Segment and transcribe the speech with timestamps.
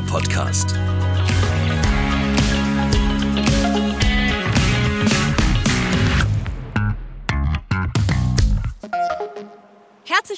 [0.00, 0.81] Podcast.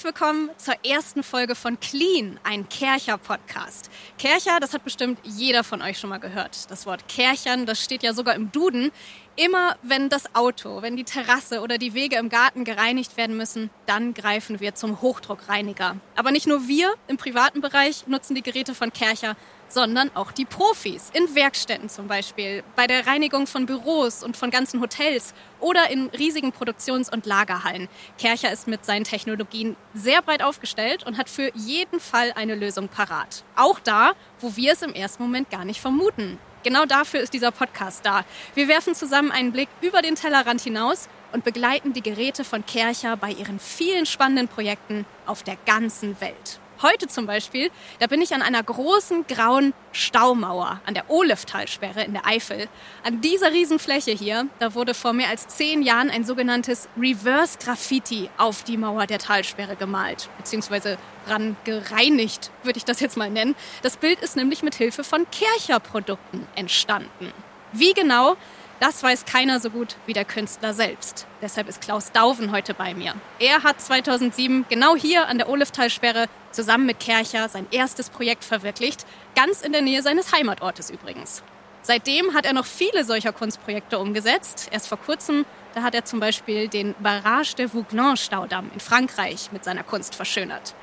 [0.04, 3.90] Willkommen zur ersten Folge von Clean, ein Kercher-Podcast.
[4.18, 6.70] Kercher, das hat bestimmt jeder von euch schon mal gehört.
[6.70, 8.92] Das Wort Kerchern, das steht ja sogar im Duden.
[9.36, 13.70] Immer wenn das Auto, wenn die Terrasse oder die Wege im Garten gereinigt werden müssen,
[13.86, 15.96] dann greifen wir zum Hochdruckreiniger.
[16.16, 19.36] Aber nicht nur wir im privaten Bereich nutzen die Geräte von Kercher,
[19.74, 21.10] sondern auch die Profis.
[21.12, 26.08] In Werkstätten zum Beispiel, bei der Reinigung von Büros und von ganzen Hotels oder in
[26.10, 27.88] riesigen Produktions- und Lagerhallen.
[28.16, 32.88] Kercher ist mit seinen Technologien sehr breit aufgestellt und hat für jeden Fall eine Lösung
[32.88, 33.44] parat.
[33.56, 36.38] Auch da, wo wir es im ersten Moment gar nicht vermuten.
[36.62, 38.24] Genau dafür ist dieser Podcast da.
[38.54, 43.16] Wir werfen zusammen einen Blick über den Tellerrand hinaus und begleiten die Geräte von Kercher
[43.16, 46.60] bei ihren vielen spannenden Projekten auf der ganzen Welt.
[46.82, 52.14] Heute zum Beispiel, da bin ich an einer großen grauen Staumauer an der Oleftalsperre in
[52.14, 52.68] der Eifel.
[53.04, 58.28] An dieser Riesenfläche hier, da wurde vor mehr als zehn Jahren ein sogenanntes Reverse Graffiti
[58.38, 63.54] auf die Mauer der Talsperre gemalt, beziehungsweise ran gereinigt, würde ich das jetzt mal nennen.
[63.82, 67.32] Das Bild ist nämlich mit Hilfe von Kercher-Produkten entstanden.
[67.72, 68.36] Wie genau,
[68.80, 71.26] das weiß keiner so gut wie der Künstler selbst.
[71.40, 73.14] Deshalb ist Klaus Dauven heute bei mir.
[73.38, 79.06] Er hat 2007 genau hier an der Oleftalsperre zusammen mit Kercher sein erstes Projekt verwirklicht,
[79.34, 81.42] ganz in der Nähe seines Heimatortes übrigens.
[81.82, 84.68] Seitdem hat er noch viele solcher Kunstprojekte umgesetzt.
[84.70, 85.44] Erst vor kurzem,
[85.74, 90.74] da hat er zum Beispiel den Barrage de Vouglans-Staudamm in Frankreich mit seiner Kunst verschönert.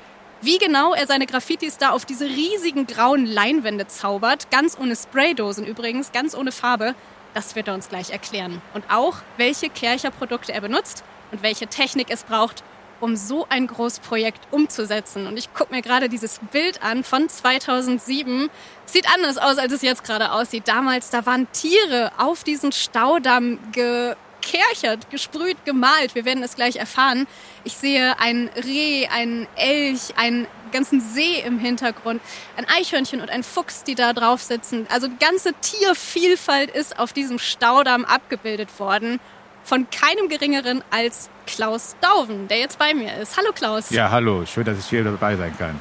[0.42, 5.66] Wie genau er seine Graffitis da auf diese riesigen grauen Leinwände zaubert, ganz ohne Spraydosen
[5.66, 6.94] übrigens, ganz ohne Farbe,
[7.34, 8.60] das wird er uns gleich erklären.
[8.74, 12.62] Und auch, welche Kercher-Produkte er benutzt und welche Technik es braucht,
[13.02, 15.26] um so ein Großprojekt umzusetzen.
[15.26, 18.48] Und ich gucke mir gerade dieses Bild an von 2007.
[18.86, 20.68] Sieht anders aus, als es jetzt gerade aussieht.
[20.68, 26.14] Damals, da waren Tiere auf diesen Staudamm gekerchert, gesprüht, gemalt.
[26.14, 27.26] Wir werden es gleich erfahren.
[27.64, 32.20] Ich sehe ein Reh, ein Elch, einen ganzen See im Hintergrund,
[32.56, 34.86] ein Eichhörnchen und ein Fuchs, die da drauf sitzen.
[34.90, 39.20] Also ganze Tiervielfalt ist auf diesem Staudamm abgebildet worden
[39.64, 43.36] von keinem geringeren als Klaus Dauven, der jetzt bei mir ist.
[43.36, 43.90] Hallo Klaus.
[43.90, 45.80] Ja, hallo, schön, dass ich hier dabei sein kann.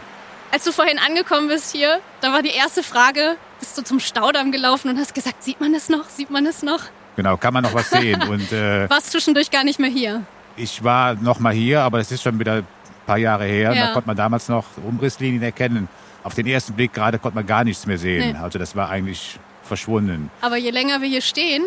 [0.52, 4.52] Als du vorhin angekommen bist hier, da war die erste Frage, bist du zum Staudamm
[4.52, 6.82] gelaufen und hast gesagt, sieht man es noch, sieht man es noch?
[7.16, 8.22] Genau, kann man noch was sehen.
[8.24, 10.24] und, äh, Warst zwischendurch gar nicht mehr hier?
[10.58, 12.64] Ich war noch mal hier, aber es ist schon wieder
[13.04, 13.74] ein paar Jahre her.
[13.74, 13.88] Ja.
[13.88, 15.88] Da konnte man damals noch Umrisslinien erkennen.
[16.24, 18.34] Auf den ersten Blick gerade konnte man gar nichts mehr sehen.
[18.34, 18.40] Nee.
[18.40, 20.30] Also das war eigentlich verschwunden.
[20.42, 21.64] Aber je länger wir hier stehen,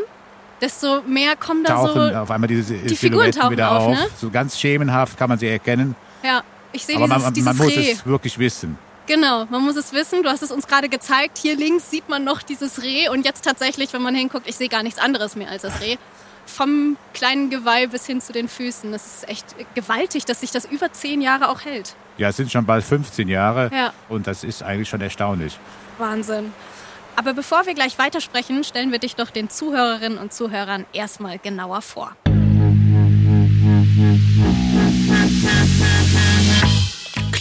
[0.60, 3.88] desto mehr kommen da tauchen so auf einmal diese die Silhouetten wieder auf.
[3.88, 3.98] auf.
[3.98, 4.06] Ne?
[4.16, 5.96] So ganz schemenhaft kann man sie erkennen.
[6.22, 6.42] Ja,
[6.72, 7.92] ich sehe dieses, man, dieses man muss Reh.
[7.92, 8.78] es wirklich wissen.
[9.06, 10.22] Genau, man muss es wissen.
[10.22, 11.36] Du hast es uns gerade gezeigt.
[11.38, 14.68] Hier links sieht man noch dieses Reh und jetzt tatsächlich, wenn man hinguckt, ich sehe
[14.68, 15.96] gar nichts anderes mehr als das Reh.
[16.46, 18.92] Vom kleinen Geweih bis hin zu den Füßen.
[18.92, 21.96] Das ist echt gewaltig, dass sich das über zehn Jahre auch hält.
[22.18, 23.92] Ja, es sind schon bald 15 Jahre ja.
[24.08, 25.58] und das ist eigentlich schon erstaunlich.
[25.98, 26.52] Wahnsinn.
[27.16, 31.80] Aber bevor wir gleich weitersprechen, stellen wir dich doch den Zuhörerinnen und Zuhörern erstmal genauer
[31.80, 32.16] vor.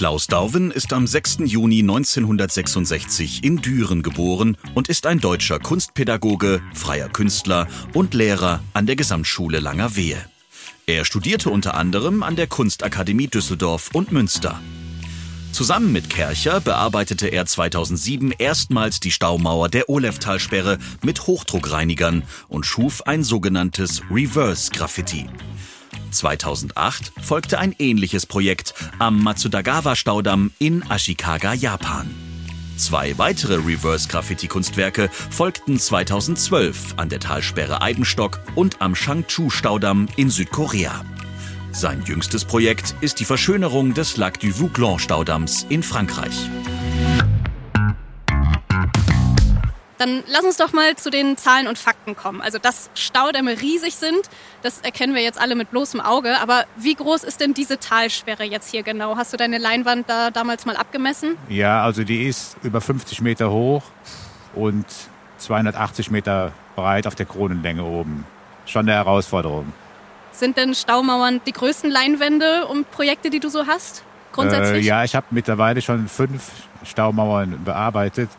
[0.03, 1.38] Klaus Dauven ist am 6.
[1.46, 8.86] Juni 1966 in Düren geboren und ist ein deutscher Kunstpädagoge, freier Künstler und Lehrer an
[8.86, 10.18] der Gesamtschule Langerwehe.
[10.88, 14.59] Er studierte unter anderem an der Kunstakademie Düsseldorf und Münster.
[15.53, 23.03] Zusammen mit Kercher bearbeitete er 2007 erstmals die Staumauer der Oleftalsperre mit Hochdruckreinigern und schuf
[23.03, 25.30] ein sogenanntes Reverse Graffiti.
[26.13, 32.09] 2008 folgte ein ähnliches Projekt am Matsudagawa-Staudamm in Ashikaga, Japan.
[32.78, 41.03] Zwei weitere Reverse-Graffiti-Kunstwerke folgten 2012 an der Talsperre Eibenstock und am Shangchu-Staudamm in Südkorea.
[41.72, 46.49] Sein jüngstes Projekt ist die Verschönerung des Lac du Vouglans-Staudamms in Frankreich.
[49.97, 52.41] Dann lass uns doch mal zu den Zahlen und Fakten kommen.
[52.41, 54.29] Also, dass Staudämme riesig sind,
[54.61, 56.40] das erkennen wir jetzt alle mit bloßem Auge.
[56.41, 59.17] Aber wie groß ist denn diese Talsperre jetzt hier genau?
[59.17, 61.37] Hast du deine Leinwand da damals mal abgemessen?
[61.49, 63.84] Ja, also die ist über 50 Meter hoch
[64.55, 64.85] und
[65.37, 68.25] 280 Meter breit auf der Kronenlänge oben.
[68.66, 69.73] Schon eine Herausforderung.
[70.31, 74.03] Sind denn Staumauern die größten Leinwände und Projekte, die du so hast?
[74.31, 74.84] Grundsätzlich?
[74.85, 76.49] Äh, ja, ich habe mittlerweile schon fünf
[76.84, 78.29] Staumauern bearbeitet.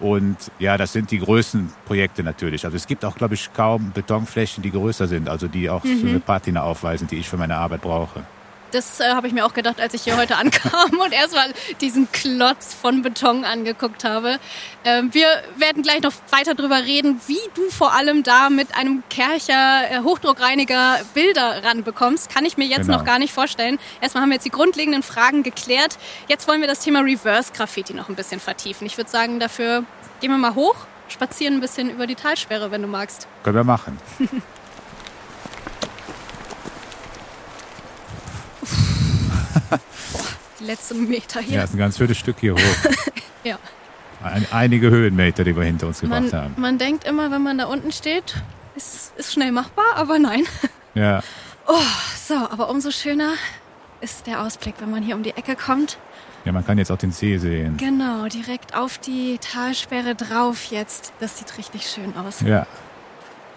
[0.00, 2.64] Und ja, das sind die größten Projekte natürlich.
[2.64, 6.00] Also es gibt auch, glaube ich, kaum Betonflächen, die größer sind, also die auch mhm.
[6.00, 8.22] so eine Patina aufweisen, die ich für meine Arbeit brauche.
[8.72, 12.10] Das äh, habe ich mir auch gedacht, als ich hier heute ankam und erstmal diesen
[12.12, 14.38] Klotz von Beton angeguckt habe.
[14.84, 15.26] Ähm, wir
[15.56, 20.00] werden gleich noch weiter darüber reden, wie du vor allem da mit einem Kercher äh,
[20.00, 22.32] Hochdruckreiniger Bilder ranbekommst.
[22.32, 22.98] Kann ich mir jetzt genau.
[22.98, 23.78] noch gar nicht vorstellen.
[24.00, 25.98] Erstmal haben wir jetzt die grundlegenden Fragen geklärt.
[26.28, 28.86] Jetzt wollen wir das Thema Reverse Graffiti noch ein bisschen vertiefen.
[28.86, 29.84] Ich würde sagen, dafür
[30.20, 30.76] gehen wir mal hoch,
[31.08, 33.26] spazieren ein bisschen über die Talsperre, wenn du magst.
[33.42, 33.98] Können wir machen.
[40.60, 41.58] die letzten Meter hier.
[41.58, 42.90] Ja, ist ein ganz schönes Stück hier hoch.
[43.44, 43.58] ja.
[44.22, 46.54] Ein, einige Höhenmeter, die wir hinter uns gebracht man, haben.
[46.58, 48.34] Man denkt immer, wenn man da unten steht,
[48.76, 50.44] ist, ist schnell machbar, aber nein.
[50.92, 51.22] Ja.
[51.68, 51.78] Oh,
[52.26, 53.34] so, aber umso schöner
[54.00, 55.98] ist der Ausblick, wenn man hier um die Ecke kommt.
[56.44, 57.76] Ja, man kann jetzt auch den See sehen.
[57.76, 61.12] Genau, direkt auf die Talsperre drauf jetzt.
[61.20, 62.40] Das sieht richtig schön aus.
[62.40, 62.66] Ja.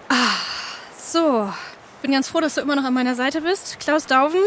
[0.09, 0.13] Ah,
[0.95, 1.51] so.
[2.03, 3.79] Bin ganz froh, dass du immer noch an meiner Seite bist.
[3.79, 4.41] Klaus Dauven,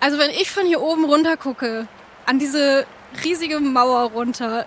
[0.00, 1.86] also wenn ich von hier oben runter gucke,
[2.26, 2.86] an diese
[3.24, 4.66] riesige Mauer runter,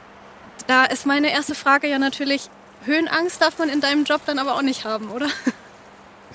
[0.68, 2.50] da ist meine erste Frage ja natürlich,
[2.86, 5.28] Höhenangst darf man in deinem Job dann aber auch nicht haben, oder?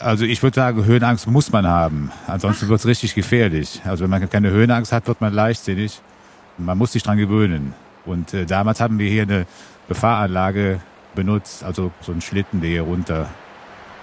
[0.01, 2.11] Also ich würde sagen, Höhenangst muss man haben.
[2.27, 3.81] Ansonsten wird es richtig gefährlich.
[3.85, 6.01] Also wenn man keine Höhenangst hat, wird man leichtsinnig.
[6.59, 7.75] Man muss sich dran gewöhnen.
[8.05, 9.47] Und äh, damals haben wir hier eine
[9.87, 10.81] Befahranlage
[11.15, 13.29] benutzt, also so einen Schlitten, der hier runter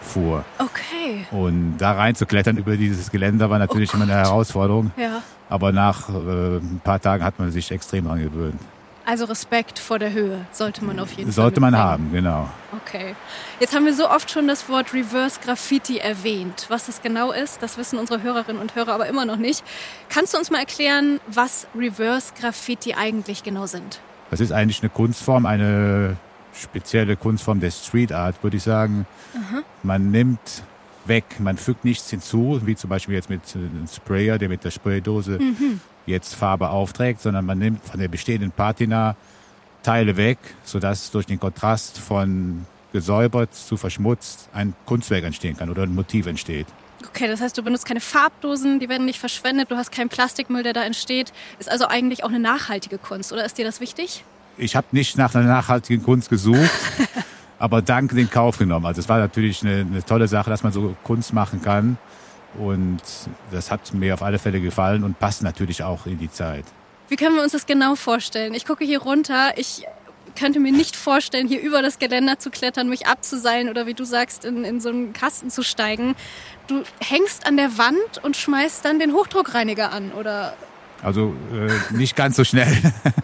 [0.01, 0.43] fuhr.
[0.57, 1.25] Okay.
[1.31, 4.91] Und da rein zu klettern über dieses Geländer war natürlich oh immer eine Herausforderung.
[4.97, 5.21] Ja.
[5.49, 8.59] Aber nach äh, ein paar Tagen hat man sich extrem daran gewöhnt.
[9.05, 11.43] Also Respekt vor der Höhe sollte man auf jeden sollte Fall.
[11.43, 12.47] Sollte man haben, genau.
[12.85, 13.15] Okay.
[13.59, 16.65] Jetzt haben wir so oft schon das Wort Reverse Graffiti erwähnt.
[16.69, 19.63] Was das genau ist, das wissen unsere Hörerinnen und Hörer aber immer noch nicht.
[20.09, 23.99] Kannst du uns mal erklären, was Reverse Graffiti eigentlich genau sind?
[24.29, 26.15] Das ist eigentlich eine Kunstform, eine
[26.61, 29.05] spezielle Kunstform der Street Art, würde ich sagen.
[29.33, 29.63] Aha.
[29.83, 30.63] Man nimmt
[31.05, 34.71] weg, man fügt nichts hinzu, wie zum Beispiel jetzt mit einem Sprayer, der mit der
[34.71, 35.81] Spraydose mhm.
[36.05, 39.15] jetzt Farbe aufträgt, sondern man nimmt von der bestehenden Patina
[39.83, 45.83] Teile weg, sodass durch den Kontrast von gesäubert zu verschmutzt ein Kunstwerk entstehen kann oder
[45.83, 46.67] ein Motiv entsteht.
[47.07, 50.61] Okay, das heißt, du benutzt keine Farbdosen, die werden nicht verschwendet, du hast keinen Plastikmüll,
[50.61, 51.33] der da entsteht.
[51.57, 54.23] Ist also eigentlich auch eine nachhaltige Kunst, oder ist dir das wichtig?
[54.57, 56.69] Ich habe nicht nach einer nachhaltigen Kunst gesucht,
[57.59, 58.85] aber dank den Kauf genommen.
[58.85, 61.97] Also es war natürlich eine, eine tolle Sache, dass man so Kunst machen kann.
[62.57, 63.01] Und
[63.51, 66.65] das hat mir auf alle Fälle gefallen und passt natürlich auch in die Zeit.
[67.07, 68.53] Wie können wir uns das genau vorstellen?
[68.53, 69.53] Ich gucke hier runter.
[69.57, 69.85] Ich
[70.37, 74.05] könnte mir nicht vorstellen, hier über das Geländer zu klettern, mich abzuseilen oder wie du
[74.05, 76.15] sagst, in, in so einen Kasten zu steigen.
[76.67, 80.55] Du hängst an der Wand und schmeißt dann den Hochdruckreiniger an, oder
[81.01, 82.75] also äh, nicht ganz so schnell.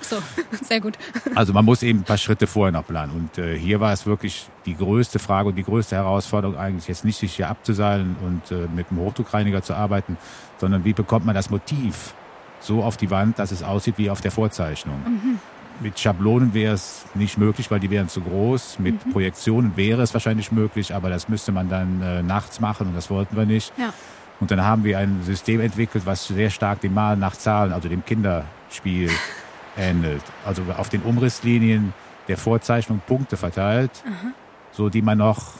[0.01, 0.17] So,
[0.63, 0.93] sehr gut.
[1.35, 3.11] Also man muss eben ein paar Schritte vorher noch planen.
[3.11, 7.03] Und äh, hier war es wirklich die größte Frage und die größte Herausforderung eigentlich jetzt
[7.03, 10.17] nicht sich hier abzuseilen und äh, mit einem Hochdruckreiniger zu arbeiten,
[10.59, 12.13] sondern wie bekommt man das Motiv
[12.59, 14.99] so auf die Wand, dass es aussieht wie auf der Vorzeichnung.
[15.05, 15.39] Mhm.
[15.79, 18.79] Mit Schablonen wäre es nicht möglich, weil die wären zu groß.
[18.79, 19.11] Mit mhm.
[19.11, 23.09] Projektionen wäre es wahrscheinlich möglich, aber das müsste man dann äh, nachts machen und das
[23.09, 23.73] wollten wir nicht.
[23.77, 23.93] Ja.
[24.39, 27.89] Und dann haben wir ein System entwickelt, was sehr stark dem Malen nach Zahlen, also
[27.89, 29.09] dem Kinderspiel
[29.77, 30.23] ähnelt.
[30.45, 31.93] Also auf den Umrisslinien
[32.27, 34.33] der Vorzeichnung Punkte verteilt, mhm.
[34.71, 35.53] so die man noch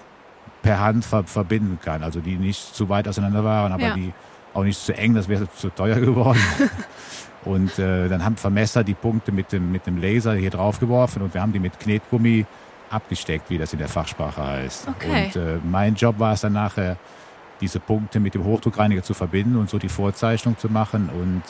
[0.62, 2.04] per Hand ver verbinden kann.
[2.04, 3.94] Also die nicht zu weit auseinander waren, aber ja.
[3.96, 4.14] die
[4.54, 6.40] auch nicht zu eng, das wäre zu teuer geworden.
[7.46, 11.22] und äh, dann haben Vermesser die Punkte mit dem, mit dem Laser hier drauf geworfen
[11.22, 12.46] und wir haben die mit Knetgummi
[12.90, 14.88] abgesteckt, wie das in der Fachsprache heißt.
[14.88, 15.26] Okay.
[15.26, 16.98] Und äh, mein Job war es dann nachher,
[17.62, 21.10] diese Punkte mit dem Hochdruckreiniger zu verbinden und so die Vorzeichnung zu machen.
[21.10, 21.44] Und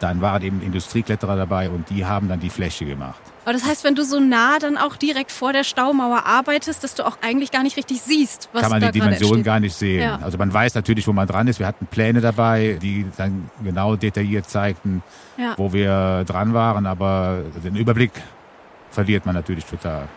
[0.00, 3.20] dann waren eben Industriekletterer dabei und die haben dann die Fläche gemacht.
[3.44, 6.94] Aber das heißt, wenn du so nah dann auch direkt vor der Staumauer arbeitest, dass
[6.94, 9.74] du auch eigentlich gar nicht richtig siehst, was Kann man da die Dimension gar nicht
[9.74, 10.02] sehen.
[10.02, 10.18] Ja.
[10.22, 11.58] Also man weiß natürlich, wo man dran ist.
[11.58, 15.02] Wir hatten Pläne dabei, die dann genau detailliert zeigten,
[15.36, 15.54] ja.
[15.56, 16.86] wo wir dran waren.
[16.86, 18.12] Aber den Überblick
[18.90, 20.08] verliert man natürlich total.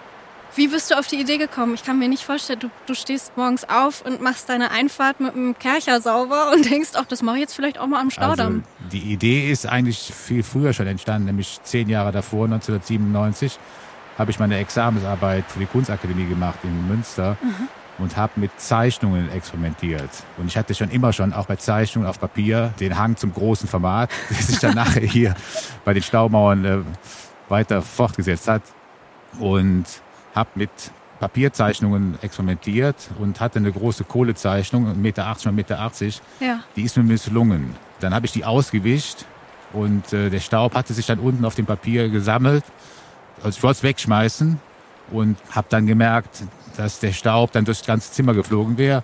[0.56, 1.74] Wie bist du auf die Idee gekommen?
[1.76, 5.34] Ich kann mir nicht vorstellen, du, du stehst morgens auf und machst deine Einfahrt mit
[5.34, 8.64] einem Kercher sauber und denkst, ach, das mache ich jetzt vielleicht auch mal am Staudamm.
[8.80, 13.58] Also, die Idee ist eigentlich viel früher schon entstanden, nämlich zehn Jahre davor, 1997,
[14.18, 17.38] habe ich meine Examensarbeit für die Kunstakademie gemacht in Münster.
[17.42, 17.70] Mhm
[18.02, 20.10] und habe mit Zeichnungen experimentiert.
[20.38, 23.70] Und ich hatte schon immer schon, auch bei Zeichnungen auf Papier, den Hang zum großen
[23.70, 25.36] Format, der sich dann nachher hier
[25.86, 26.78] bei den Staumauern äh,
[27.48, 28.64] weiter fortgesetzt hat.
[29.40, 29.86] Und
[30.36, 30.70] habe mit
[31.20, 35.92] Papierzeichnungen experimentiert und hatte eine große Kohlezeichnung, 1,80 Meter mal 1,80 Meter.
[36.40, 36.60] Ja.
[36.76, 37.76] Die ist mir misslungen.
[38.00, 39.26] Dann habe ich die ausgewischt
[39.72, 42.64] und äh, der Staub hatte sich dann unten auf dem Papier gesammelt.
[43.44, 44.60] Also ich wollte es wegschmeißen
[45.12, 46.44] und habe dann gemerkt,
[46.76, 49.04] dass der Staub dann durchs ganze Zimmer geflogen wäre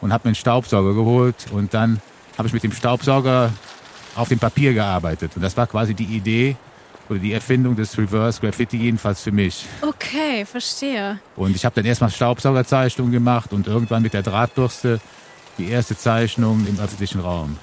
[0.00, 2.00] und habe mir einen Staubsauger geholt und dann
[2.38, 3.52] habe ich mit dem Staubsauger
[4.16, 5.32] auf dem Papier gearbeitet.
[5.36, 6.56] Und das war quasi die Idee
[7.10, 9.66] oder die Erfindung des Reverse Graffiti, jedenfalls für mich.
[9.82, 11.18] Okay, verstehe.
[11.36, 15.00] Und ich habe dann erstmal Staubsaugerzeichnungen gemacht und irgendwann mit der Drahtbürste
[15.58, 17.58] die erste Zeichnung im öffentlichen Raum.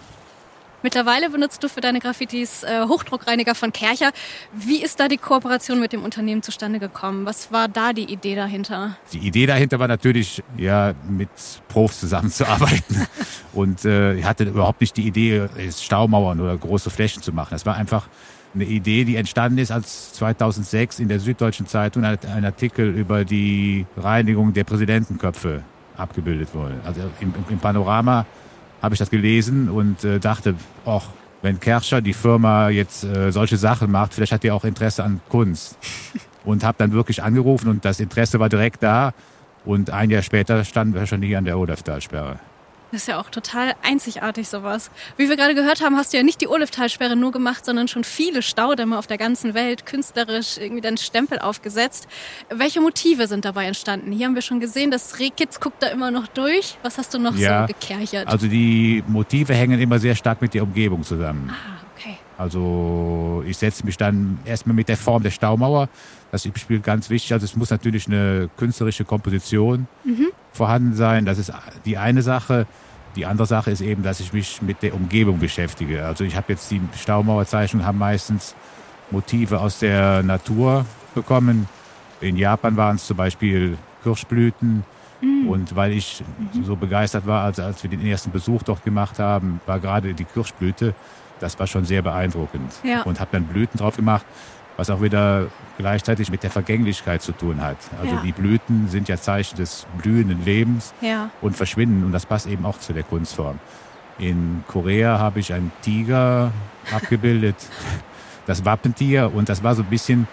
[0.84, 4.12] Mittlerweile benutzt du für deine Graffitis äh, Hochdruckreiniger von Kercher.
[4.54, 7.26] Wie ist da die Kooperation mit dem Unternehmen zustande gekommen?
[7.26, 8.96] Was war da die Idee dahinter?
[9.12, 11.30] Die Idee dahinter war natürlich, ja, mit
[11.68, 13.08] Profs zusammenzuarbeiten.
[13.54, 17.50] und äh, ich hatte überhaupt nicht die Idee, Staumauern oder große Flächen zu machen.
[17.52, 18.08] Das war einfach
[18.58, 23.86] eine Idee, die entstanden ist, als 2006 in der Süddeutschen Zeitung ein Artikel über die
[23.96, 25.62] Reinigung der Präsidentenköpfe
[25.96, 26.76] abgebildet wurde.
[26.86, 28.26] Also im, im Panorama
[28.82, 31.10] habe ich das gelesen und äh, dachte, ach,
[31.42, 35.22] wenn Kerscher, die Firma, jetzt äh, solche Sachen macht, vielleicht hat die auch Interesse an
[35.30, 35.78] Kunst.
[36.46, 39.12] Und habe dann wirklich angerufen und das Interesse war direkt da.
[39.66, 42.40] Und ein Jahr später standen wir schon hier an der Odeftalsperre.
[42.92, 44.92] Das ist ja auch total einzigartig sowas.
[45.18, 48.06] Wie wir gerade gehört haben, hast du ja nicht die Oliftalsperre nur gemacht, sondern schon
[48.06, 52.08] viele Staudämme auf der ganzen Welt künstlerisch irgendwie deinen Stempel aufgesetzt.
[52.50, 54.14] Welche Motive sind dabei entstanden?
[54.14, 56.78] Hier haben wir schon gesehen, das Rehkitz guckt da immer noch durch.
[56.82, 58.28] Was hast du noch ja, so gekerchert?
[58.28, 61.52] Also die Motive hängen immer sehr stark mit der Umgebung zusammen.
[61.52, 62.18] Ah, okay.
[62.38, 65.90] Also ich setze mich dann erstmal mit der Form der Staumauer.
[66.32, 67.34] Das spielt ganz wichtig.
[67.34, 70.28] Also es muss natürlich eine künstlerische Komposition mhm.
[70.58, 71.26] Vorhanden sein.
[71.26, 71.54] Das ist
[71.86, 72.68] die eine Sache.
[73.16, 76.06] Die andere Sache ist eben, dass ich mich mit der Umgebung beschäftige.
[76.06, 78.56] Also ich habe jetzt die Staumauerzeichnungen haben meistens
[79.10, 80.86] Motive aus der Natur
[81.16, 81.68] bekommen.
[82.20, 84.84] In Japan waren es zum Beispiel Kirschblüten.
[85.22, 85.48] Mhm.
[85.48, 86.24] Und weil ich
[86.54, 86.64] mhm.
[86.64, 90.26] so begeistert war, als, als wir den ersten Besuch dort gemacht haben, war gerade die
[90.26, 90.94] Kirschblüte,
[91.40, 92.74] das war schon sehr beeindruckend.
[92.84, 93.02] Ja.
[93.04, 94.26] Und habe dann Blüten drauf gemacht
[94.78, 97.78] was auch wieder gleichzeitig mit der Vergänglichkeit zu tun hat.
[98.02, 98.22] Also ja.
[98.22, 101.30] die Blüten sind ja Zeichen des blühenden Lebens ja.
[101.42, 103.60] und verschwinden und das passt eben auch zu der Kunstform.
[104.20, 106.52] In Korea habe ich einen Tiger
[106.92, 107.56] abgebildet,
[108.46, 110.28] das Wappentier und das war so ein bisschen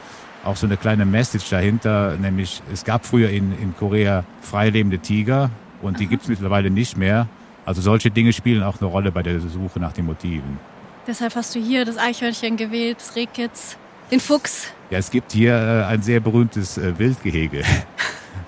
[0.45, 5.51] auch so eine kleine Message dahinter, nämlich es gab früher in, in Korea freilebende Tiger
[5.81, 7.29] und die gibt es mittlerweile nicht mehr.
[7.65, 10.59] Also solche Dinge spielen auch eine Rolle bei der Suche nach den Motiven.
[11.07, 13.79] Deshalb hast du hier das Eichhörnchen gewählt, das Rehkitz.
[14.11, 14.69] Den Fuchs.
[14.91, 17.63] Ja, es gibt hier äh, ein sehr berühmtes äh, Wildgehege.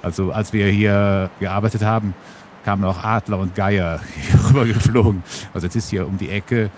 [0.03, 2.15] Also als wir hier gearbeitet haben,
[2.65, 4.01] kamen auch Adler und Geier
[4.49, 5.23] rübergeflogen.
[5.53, 6.71] Also jetzt ist hier um die Ecke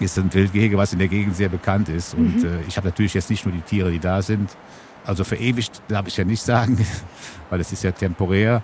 [0.00, 2.14] ist ein Wildgehege, was in der Gegend sehr bekannt ist.
[2.14, 2.44] Und mhm.
[2.44, 4.56] äh, ich habe natürlich jetzt nicht nur die Tiere, die da sind.
[5.04, 6.84] Also verewigt darf ich ja nicht sagen,
[7.50, 8.62] weil es ist ja temporär.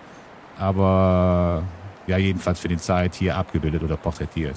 [0.59, 1.63] Aber
[2.07, 4.57] ja, jedenfalls für die Zeit hier abgebildet oder porträtiert.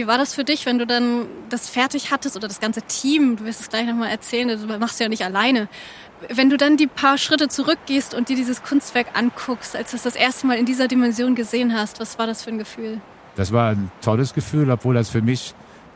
[0.00, 3.36] Wie war das für dich, wenn du dann das fertig hattest oder das ganze Team,
[3.36, 5.68] du wirst es gleich nochmal erzählen, du machst ja nicht alleine.
[6.30, 10.02] Wenn du dann die paar Schritte zurückgehst und dir dieses Kunstwerk anguckst, als du es
[10.02, 13.02] das erste Mal in dieser Dimension gesehen hast, was war das für ein Gefühl?
[13.36, 15.52] Das war ein tolles Gefühl, obwohl das für mich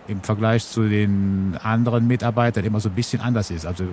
[0.06, 3.64] im Vergleich zu den anderen Mitarbeitern immer so ein bisschen anders ist.
[3.64, 3.86] Also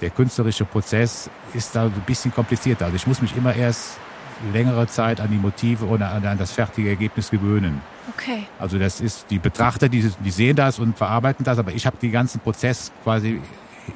[0.00, 2.84] der künstlerische Prozess ist da ein bisschen komplizierter.
[2.84, 3.98] Also ich muss mich immer erst
[4.52, 7.80] längere Zeit an die Motive oder an das fertige Ergebnis gewöhnen.
[8.16, 8.44] Okay.
[8.58, 11.96] Also das ist die Betrachter, die, die sehen das und verarbeiten das, aber ich habe
[11.98, 13.40] den ganzen Prozess quasi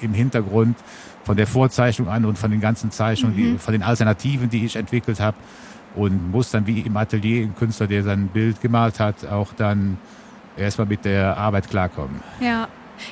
[0.01, 0.77] im Hintergrund
[1.25, 3.53] von der Vorzeichnung an und von den ganzen Zeichnungen, mhm.
[3.53, 5.37] die, von den Alternativen, die ich entwickelt habe
[5.97, 9.99] und muss dann wie im Atelier ein Künstler, der sein Bild gemalt hat, auch dann
[10.57, 12.21] erstmal mit der Arbeit klarkommen.
[12.41, 12.69] Ja.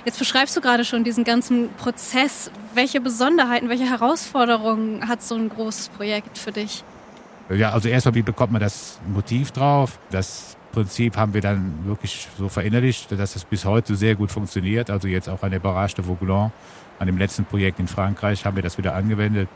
[0.07, 2.51] Jetzt beschreibst du gerade schon diesen ganzen Prozess.
[2.73, 6.85] Welche Besonderheiten, welche Herausforderungen hat so ein großes Projekt für dich?
[7.51, 9.99] Ja, also erstmal, wie bekommt man das Motiv drauf?
[10.11, 14.91] Das Prinzip haben wir dann wirklich so verinnerlicht, dass es bis heute sehr gut funktioniert.
[14.91, 16.53] Also jetzt auch an der Barrage de Vauglans,
[16.99, 19.49] an dem letzten Projekt in Frankreich, haben wir das wieder angewendet.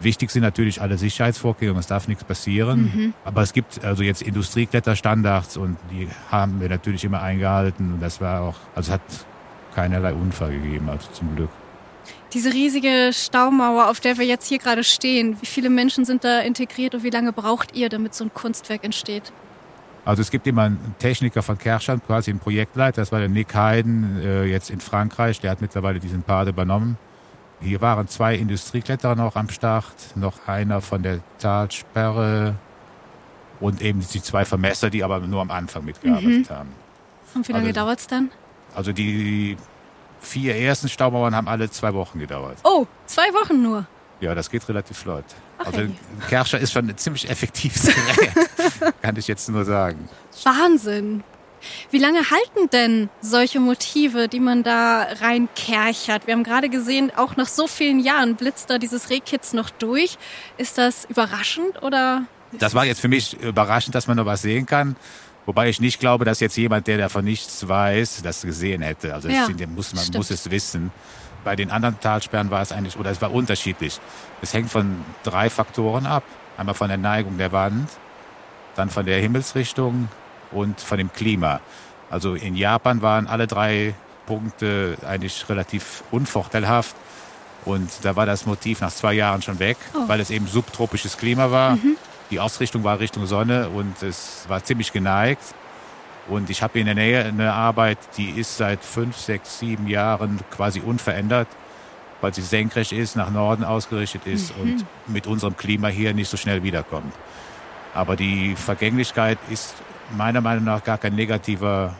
[0.00, 2.82] Wichtig sind natürlich alle Sicherheitsvorkehrungen, es darf nichts passieren.
[2.82, 3.14] Mhm.
[3.24, 7.94] Aber es gibt also jetzt Industriekletterstandards und die haben wir natürlich immer eingehalten.
[7.94, 9.26] Und das war auch, also es hat
[9.74, 11.50] keinerlei Unfall gegeben, also zum Glück.
[12.32, 16.40] Diese riesige Staumauer, auf der wir jetzt hier gerade stehen, wie viele Menschen sind da
[16.40, 19.32] integriert und wie lange braucht ihr, damit so ein Kunstwerk entsteht?
[20.04, 23.54] Also es gibt immer einen Techniker von Kerschan, quasi einen Projektleiter, das war der Nick
[23.54, 26.96] Hayden, äh, jetzt in Frankreich, der hat mittlerweile diesen Part übernommen.
[27.60, 32.54] Hier waren zwei Industriekletterer noch am Start, noch einer von der Talsperre
[33.60, 36.54] und eben die zwei Vermesser, die aber nur am Anfang mitgearbeitet mhm.
[36.54, 36.68] haben.
[37.34, 38.30] Und wie lange also, dauert es dann?
[38.74, 39.56] Also die
[40.20, 42.58] vier ersten Staumauern haben alle zwei Wochen gedauert.
[42.64, 43.86] Oh, zwei Wochen nur?
[44.20, 45.24] Ja, das geht relativ flott.
[45.58, 45.82] Ach, also.
[46.28, 50.08] Kerscher ist schon ein ziemlich effektives Gerät, kann ich jetzt nur sagen.
[50.44, 51.24] Wahnsinn.
[51.90, 56.26] Wie lange halten denn solche Motive, die man da reinkerchert?
[56.26, 60.16] Wir haben gerade gesehen, auch nach so vielen Jahren blitzt da dieses Rehkitz noch durch.
[60.56, 62.24] Ist das überraschend oder?
[62.52, 64.96] Das war jetzt für mich überraschend, dass man noch was sehen kann.
[65.46, 69.14] Wobei ich nicht glaube, dass jetzt jemand, der davon nichts weiß, das gesehen hätte.
[69.14, 70.16] Also Ja, es, muss, man stimmt.
[70.18, 70.92] muss es wissen.
[71.44, 73.98] Bei den anderen Talsperren war es eigentlich, oder es war unterschiedlich.
[74.42, 76.22] Es hängt von drei Faktoren ab.
[76.58, 77.88] Einmal von der Neigung der Wand,
[78.76, 80.08] dann von der Himmelsrichtung
[80.52, 81.60] und von dem Klima.
[82.10, 83.94] Also in Japan waren alle drei
[84.26, 86.94] Punkte eigentlich relativ unvorteilhaft.
[87.64, 90.06] Und da war das Motiv nach zwei Jahren schon weg, Oh.
[90.06, 91.78] weil es eben subtropisches Klima war.
[92.30, 95.42] Die Ausrichtung war Richtung Sonne und es war ziemlich geneigt.
[96.28, 100.38] Und ich habe in der Nähe eine Arbeit, die ist seit fünf, sechs, sieben Jahren
[100.52, 101.48] quasi unverändert,
[102.20, 106.36] weil sie senkrecht ist, nach Norden ausgerichtet ist und mit unserem Klima hier nicht so
[106.36, 107.12] schnell wiederkommt.
[107.94, 109.74] Aber die Vergänglichkeit ist
[110.16, 111.96] meiner Meinung nach gar kein negativer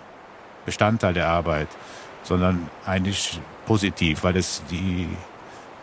[0.65, 1.69] Bestandteil der Arbeit,
[2.23, 5.09] sondern eigentlich positiv, weil es die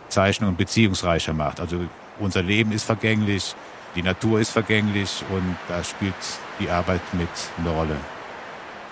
[0.08, 1.60] Zeichnung beziehungsreicher macht.
[1.60, 1.80] Also
[2.18, 3.54] unser Leben ist vergänglich,
[3.98, 6.14] die Natur ist vergänglich und da spielt
[6.60, 7.28] die Arbeit mit
[7.58, 7.96] eine Rolle.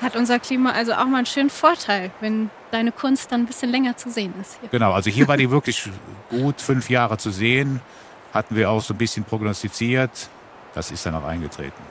[0.02, 3.70] Hat unser Klima also auch mal einen schönen Vorteil, wenn deine Kunst dann ein bisschen
[3.70, 4.58] länger zu sehen ist.
[4.60, 4.68] Hier.
[4.68, 5.88] Genau, also hier war die wirklich
[6.28, 7.80] gut fünf Jahre zu sehen,
[8.34, 10.10] hatten wir auch so ein bisschen prognostiziert.
[10.74, 11.82] Das ist dann auch eingetreten.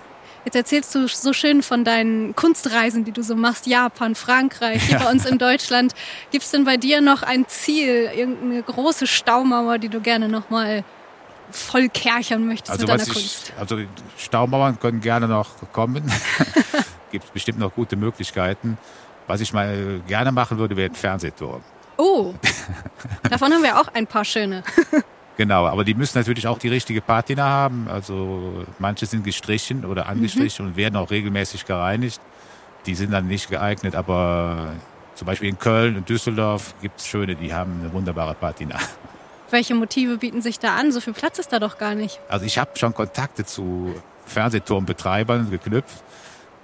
[0.43, 5.00] Jetzt erzählst du so schön von deinen Kunstreisen, die du so machst, Japan, Frankreich, hier
[5.00, 5.93] bei uns in Deutschland.
[6.31, 10.50] Gibt es denn bei dir noch ein Ziel, irgendeine große Staumauer, die du gerne noch
[10.50, 10.84] mal
[11.51, 13.53] voll kerchern möchtest Also mit deiner ich, Kunst?
[13.59, 13.77] also
[14.17, 16.11] Staumauern können gerne noch kommen.
[17.11, 18.77] Gibt bestimmt noch gute Möglichkeiten.
[19.27, 21.61] Was ich mal gerne machen würde, wäre ein Fernsehturm.
[21.97, 22.33] Oh,
[23.29, 24.63] davon haben wir auch ein paar schöne.
[25.37, 27.89] Genau, aber die müssen natürlich auch die richtige Patina haben.
[27.89, 32.21] Also manche sind gestrichen oder angestrichen und werden auch regelmäßig gereinigt.
[32.85, 34.71] Die sind dann nicht geeignet, aber
[35.15, 38.77] zum Beispiel in Köln und Düsseldorf gibt es schöne, die haben eine wunderbare Patina.
[39.51, 40.91] Welche Motive bieten sich da an?
[40.91, 42.19] So viel Platz ist da doch gar nicht.
[42.29, 43.93] Also ich habe schon Kontakte zu
[44.25, 46.03] Fernsehturmbetreibern geknüpft,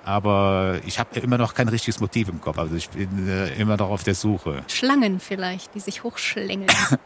[0.03, 2.57] aber ich habe immer noch kein richtiges Motiv im Kopf.
[2.57, 4.63] Also ich bin äh, immer noch auf der Suche.
[4.67, 6.69] Schlangen vielleicht, die sich hochschlängeln.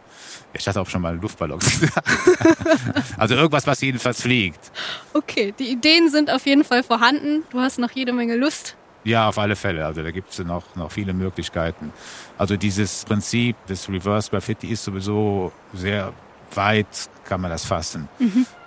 [0.54, 1.82] Ich hatte auch schon mal Luftballons.
[3.18, 4.72] also irgendwas, was jedenfalls fliegt.
[5.14, 7.44] Okay, die Ideen sind auf jeden Fall vorhanden.
[7.52, 8.76] Du hast noch jede Menge Lust.
[9.06, 9.86] Ja, auf alle Fälle.
[9.86, 11.94] Also da gibt es noch, noch viele Möglichkeiten.
[12.38, 16.12] Also dieses Prinzip des Reverse Graffiti ist sowieso sehr
[16.54, 16.88] weit,
[17.24, 18.10] kann man das fassen.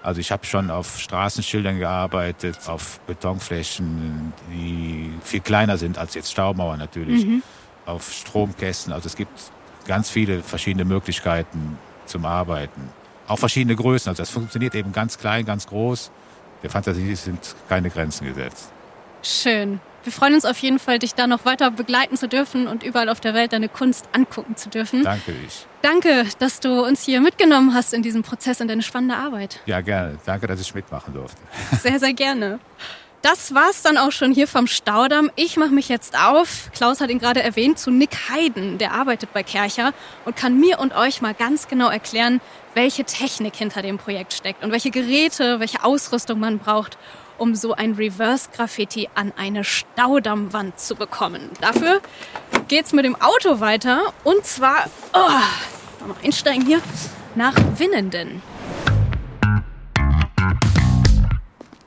[0.03, 6.31] Also ich habe schon auf Straßenschildern gearbeitet, auf Betonflächen, die viel kleiner sind als jetzt
[6.31, 7.27] Staumauern natürlich,
[7.85, 8.93] auf Stromkästen.
[8.93, 9.33] Also es gibt
[9.87, 12.91] ganz viele verschiedene Möglichkeiten zum Arbeiten.
[13.27, 14.09] Auch verschiedene Größen.
[14.09, 16.13] Also das funktioniert eben ganz klein, ganz groß.
[16.63, 18.73] Der Fantasie sind keine Grenzen gesetzt.
[19.23, 19.81] Schön.
[20.05, 23.09] Wir freuen uns auf jeden Fall, dich da noch weiter begleiten zu dürfen und überall
[23.09, 25.03] auf der Welt deine Kunst angucken zu dürfen.
[25.03, 25.67] Danke ich.
[25.83, 29.61] Danke, dass du uns hier mitgenommen hast in diesem Prozess und deine spannende Arbeit.
[29.67, 30.19] Ja, gerne.
[30.25, 31.41] Danke, dass ich mitmachen durfte.
[31.81, 32.59] Sehr, sehr gerne.
[33.23, 35.31] Das war's dann auch schon hier vom Staudamm.
[35.35, 36.71] Ich mache mich jetzt auf.
[36.73, 39.93] Klaus hat ihn gerade erwähnt zu Nick Heiden, der arbeitet bei Kercher
[40.25, 42.41] und kann mir und euch mal ganz genau erklären,
[42.75, 46.97] welche Technik hinter dem Projekt steckt und welche Geräte, welche Ausrüstung man braucht,
[47.39, 51.51] um so ein Reverse Graffiti an eine Staudammwand zu bekommen.
[51.61, 52.01] Dafür
[52.69, 56.83] geht's mit dem Auto weiter und zwar, oh, mal einsteigen hier,
[57.35, 58.43] nach Winnenden.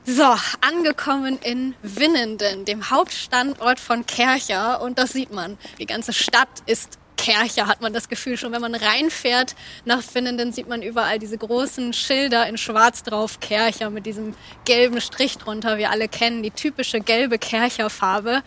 [0.04, 4.82] So, angekommen in Winnenden, dem Hauptstandort von Kercher.
[4.82, 5.56] Und das sieht man.
[5.78, 8.36] Die ganze Stadt ist Kercher, hat man das Gefühl.
[8.36, 9.54] Schon wenn man reinfährt
[9.84, 15.00] nach Winnenden, sieht man überall diese großen Schilder in schwarz drauf, Kercher, mit diesem gelben
[15.00, 15.78] Strich drunter.
[15.78, 18.42] Wir alle kennen die typische gelbe Kercherfarbe.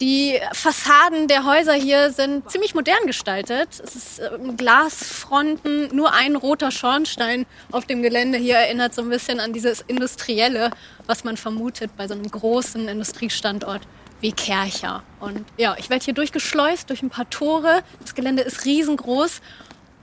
[0.00, 3.80] Die Fassaden der Häuser hier sind ziemlich modern gestaltet.
[3.82, 9.08] Es ist ähm, Glasfronten, nur ein roter Schornstein auf dem Gelände hier erinnert so ein
[9.08, 10.72] bisschen an dieses Industrielle,
[11.06, 13.82] was man vermutet bei so einem großen Industriestandort
[14.20, 15.02] wie Kercher.
[15.20, 17.82] Und ja, ich werde hier durchgeschleust durch ein paar Tore.
[18.00, 19.40] Das Gelände ist riesengroß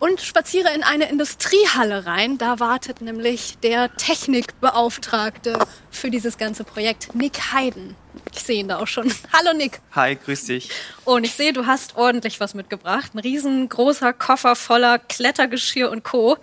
[0.03, 2.37] und spaziere in eine Industriehalle rein.
[2.37, 5.57] Da wartet nämlich der Technikbeauftragte
[5.91, 7.95] für dieses ganze Projekt, Nick Heiden.
[8.33, 9.13] Ich sehe ihn da auch schon.
[9.33, 9.79] Hallo Nick.
[9.93, 10.69] Hi, grüß dich.
[11.05, 13.11] Und ich sehe, du hast ordentlich was mitgebracht.
[13.13, 16.37] Ein riesengroßer Koffer voller Klettergeschirr und Co.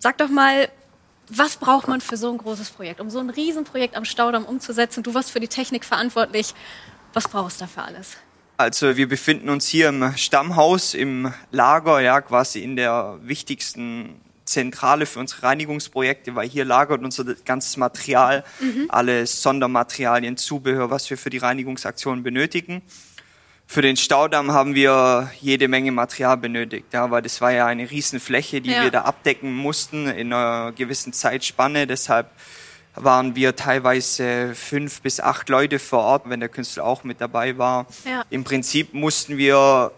[0.00, 0.68] Sag doch mal,
[1.28, 5.02] was braucht man für so ein großes Projekt, um so ein Riesenprojekt am Staudamm umzusetzen?
[5.02, 6.54] Du warst für die Technik verantwortlich.
[7.12, 8.16] Was brauchst du dafür alles?
[8.56, 15.06] Also wir befinden uns hier im Stammhaus, im Lager, ja, quasi in der wichtigsten Zentrale
[15.06, 18.44] für unsere Reinigungsprojekte, weil hier lagert unser ganzes Material,
[18.88, 22.82] alle Sondermaterialien, Zubehör, was wir für die Reinigungsaktion benötigen.
[23.66, 27.90] Für den Staudamm haben wir jede Menge Material benötigt, ja, weil das war ja eine
[27.90, 28.82] Riesenfläche, die Ja.
[28.82, 31.86] wir da abdecken mussten in einer gewissen Zeitspanne.
[31.86, 32.30] Deshalb
[33.02, 37.58] waren wir teilweise fünf bis acht Leute vor Ort, wenn der Künstler auch mit dabei
[37.58, 37.86] war.
[38.04, 38.24] Ja.
[38.30, 39.92] Im Prinzip mussten wir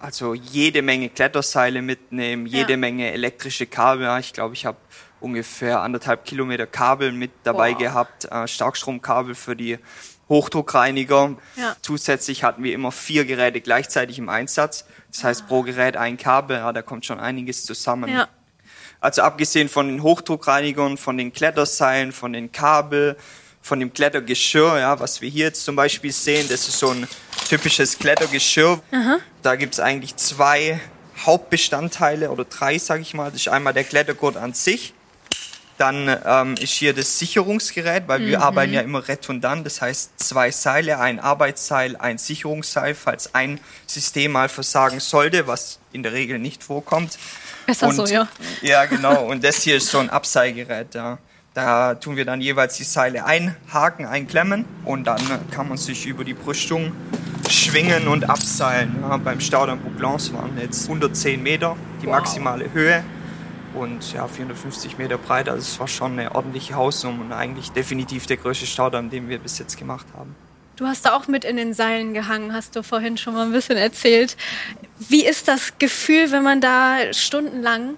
[0.00, 2.76] also jede Menge Kletterseile mitnehmen, jede Ja.
[2.78, 4.18] Menge elektrische Kabel.
[4.20, 4.76] Ich glaube, ich habe
[5.20, 7.78] ungefähr anderthalb Kilometer Kabel mit dabei Boah.
[7.78, 9.78] gehabt, äh, Starkstromkabel für die
[10.28, 11.36] Hochdruckreiniger.
[11.56, 11.76] Ja.
[11.82, 14.86] Zusätzlich hatten wir immer vier Geräte gleichzeitig im Einsatz.
[15.10, 18.10] Das heißt, pro Gerät ein Kabel, ja, da kommt schon einiges zusammen.
[18.10, 18.28] Ja.
[19.04, 23.18] Also abgesehen von den Hochdruckreinigern, von den Kletterseilen, von den Kabel,
[23.60, 27.06] von dem Klettergeschirr, ja, was wir hier jetzt zum Beispiel sehen, das ist so ein
[27.46, 28.80] typisches Klettergeschirr.
[29.42, 30.80] Da gibt's eigentlich zwei
[31.18, 33.30] Hauptbestandteile oder drei, sage ich mal.
[33.30, 34.94] Das ist einmal der Klettergurt an sich.
[35.76, 39.66] Dann ähm, ist hier das Sicherungsgerät, weil wir arbeiten ja immer redundant.
[39.66, 45.78] Das heißt, zwei Seile, ein Arbeitsseil, ein Sicherungsseil, falls ein System mal versagen sollte, was
[45.92, 47.18] in der Regel nicht vorkommt.
[47.66, 48.28] Besser Und- so, ja.
[48.62, 49.24] Ja, genau.
[49.26, 50.94] Und das hier ist so ein Abseilgerät.
[50.94, 51.18] Ja.
[51.54, 55.20] Da tun wir dann jeweils die Seile einhaken, einklemmen und dann
[55.52, 56.92] kann man sich über die Brüstung
[57.48, 58.96] schwingen und abseilen.
[59.02, 62.14] Ja, beim Staudamm Bouglans waren jetzt 110 Meter die Wow.
[62.16, 63.04] maximale Höhe
[63.74, 65.48] und ja, 450 Meter breit.
[65.48, 69.38] Also es war schon eine ordentliche Hausnummer und eigentlich definitiv der größte Staudamm, den wir
[69.38, 70.34] bis jetzt gemacht haben.
[70.76, 73.52] Du hast da auch mit in den Seilen gehangen, hast du vorhin schon mal ein
[73.52, 74.36] bisschen erzählt.
[74.98, 77.94] Wie ist das Gefühl, wenn man da stundenlang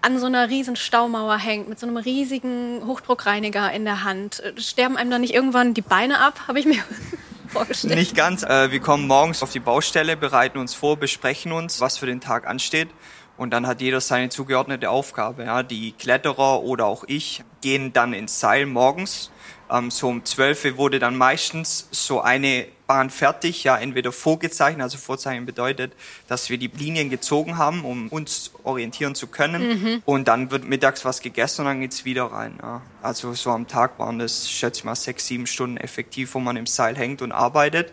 [0.00, 4.42] an so einer riesen Staumauer hängt, mit so einem riesigen Hochdruckreiniger in der Hand?
[4.56, 6.78] Sterben einem da nicht irgendwann die Beine ab, habe ich mir
[7.48, 7.96] vorgestellt.
[7.96, 8.44] Nicht ganz.
[8.44, 12.20] Äh, wir kommen morgens auf die Baustelle, bereiten uns vor, besprechen uns, was für den
[12.20, 12.90] Tag ansteht.
[13.36, 15.44] Und dann hat jeder seine zugeordnete Aufgabe.
[15.44, 15.64] Ja.
[15.64, 19.32] Die Kletterer oder auch ich gehen dann ins Seil morgens.
[19.70, 24.82] Ähm, so um 12 Uhr wurde dann meistens so eine Bahn fertig, ja, entweder vorgezeichnet,
[24.82, 25.92] also Vorzeichnen bedeutet,
[26.28, 30.02] dass wir die Linien gezogen haben, um uns orientieren zu können.
[30.04, 32.58] Und dann wird mittags was gegessen und dann geht's wieder rein.
[32.60, 32.82] Ja.
[33.02, 36.56] Also so am Tag waren das, schätze ich mal, sechs, sieben Stunden effektiv, wo man
[36.56, 37.92] im Seil hängt und arbeitet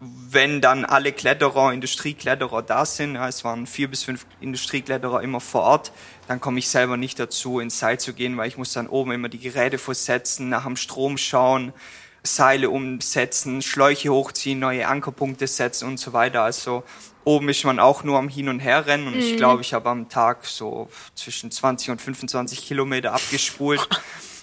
[0.00, 5.40] wenn dann alle Kletterer, Industriekletterer da sind, ja, es waren vier bis fünf Industriekletterer immer
[5.40, 5.92] vor Ort,
[6.26, 9.12] dann komme ich selber nicht dazu, ins Seil zu gehen, weil ich muss dann oben
[9.12, 11.74] immer die Geräte versetzen, nach dem Strom schauen,
[12.22, 16.42] Seile umsetzen, Schläuche hochziehen, neue Ankerpunkte setzen und so weiter.
[16.42, 16.82] Also
[17.24, 20.08] oben ist man auch nur am Hin- und Herrennen und ich glaube, ich habe am
[20.08, 23.86] Tag so zwischen 20 und 25 Kilometer abgespult.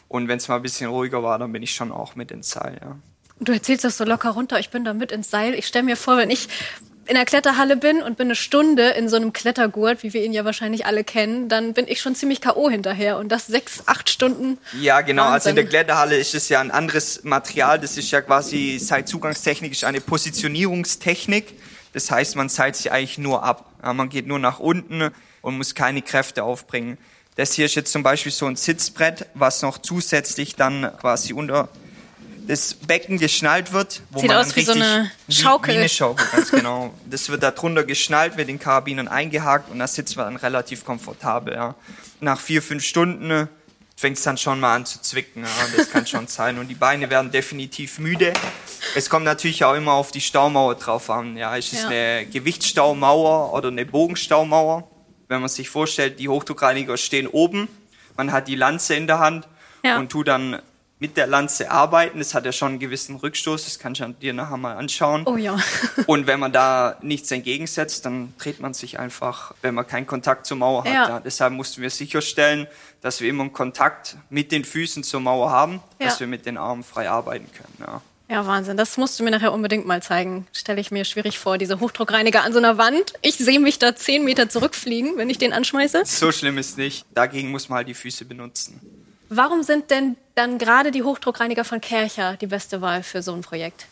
[0.10, 2.52] Und wenn es mal ein bisschen ruhiger war, dann bin ich schon auch mit ins
[2.52, 2.96] Seil, ja.
[3.40, 5.54] Du erzählst das so locker runter, ich bin da mit ins Seil.
[5.54, 6.48] Ich stelle mir vor, wenn ich
[7.08, 10.34] in der Kletterhalle bin und bin eine Stunde in so einem Klettergurt, wie wir ihn
[10.34, 12.70] ja wahrscheinlich alle kennen, dann bin ich schon ziemlich K.O.
[12.70, 13.18] hinterher.
[13.18, 14.58] Und das sechs, acht Stunden.
[14.80, 15.24] Ja, genau.
[15.24, 15.70] Also in der Wahnsinn.
[15.70, 17.80] Kletterhalle ist es ja ein anderes Material.
[17.80, 21.54] Das ist ja quasi, Seilzugangstechnik ist eine Positionierungstechnik.
[21.94, 23.72] Das heißt, man seilt sich eigentlich nur ab.
[23.82, 26.98] Man geht nur nach unten und muss keine Kräfte aufbringen.
[27.36, 31.70] Das hier ist jetzt zum Beispiel so ein Sitzbrett, was noch zusätzlich dann quasi unter
[32.48, 34.02] das Becken geschnallt wird.
[34.12, 35.70] Wo Sieht man aus wie so eine Schaukel.
[35.74, 36.94] Wie, wie eine Schaukel, ganz genau.
[37.06, 40.86] Das wird da drunter geschnallt, mit den Karabinern eingehakt und da sitzt man dann relativ
[40.86, 41.54] komfortabel.
[41.54, 41.76] Ja.
[42.20, 43.50] Nach vier, fünf Stunden
[43.96, 45.44] fängt es dann schon mal an zu zwicken.
[45.44, 45.50] Ja.
[45.76, 46.58] Das kann schon sein.
[46.60, 48.34] Und die Beine werden definitiv müde.
[48.96, 51.36] Es kommt natürlich auch immer auf die Staumauer drauf an.
[51.36, 51.90] Ja, ist es Ja.
[51.90, 54.88] eine Gewichtsstaumauer oder eine Bogenstaumauer?
[55.28, 57.68] Wenn man sich vorstellt, die Hochdruckreiniger stehen oben,
[58.16, 59.48] man hat die Lanze in der Hand
[59.84, 59.98] Ja.
[59.98, 60.62] und tut dann
[61.00, 62.18] mit der Lanze arbeiten.
[62.20, 65.24] Das hat ja schon einen gewissen Rückstoß, das kann ich dir nachher mal anschauen.
[65.28, 65.58] Oh ja.
[66.08, 70.46] Und wenn man da nichts entgegensetzt, dann dreht man sich einfach, wenn man keinen Kontakt
[70.48, 70.94] zur Mauer hat.
[70.94, 71.10] Ja.
[71.10, 71.20] Ja.
[71.20, 72.68] Deshalb mussten wir sicherstellen,
[73.02, 76.08] dass wir immer einen Kontakt mit den Füßen zur Mauer haben, Ja.
[76.08, 77.76] dass wir mit den Armen frei arbeiten können.
[77.80, 78.02] Ja.
[78.30, 78.76] Ja, Wahnsinn.
[78.76, 80.48] Das musst du mir nachher unbedingt mal zeigen.
[80.52, 83.14] Stelle ich mir schwierig vor, diese Hochdruckreiniger an so einer Wand.
[83.22, 86.02] Ich sehe mich da zehn Meter zurückfliegen, wenn ich den anschmeiße.
[86.04, 87.06] So schlimm ist nicht.
[87.14, 88.82] Dagegen muss man halt die Füße benutzen.
[89.30, 93.42] Warum sind denn dann gerade die Hochdruckreiniger von Kercher die beste Wahl für so ein
[93.42, 93.88] Projekt?